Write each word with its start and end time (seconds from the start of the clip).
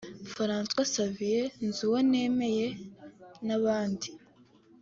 Francois 0.31 0.89
Xavier 0.93 1.45
Nzuwonemeye 1.67 2.67
n’abandi 3.45 4.09